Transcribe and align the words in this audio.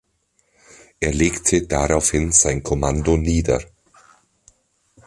Er 0.99 1.13
legte 1.13 1.67
daraufhin 1.67 2.31
sein 2.31 2.63
Kommando 2.63 3.17
nieder. 3.17 3.61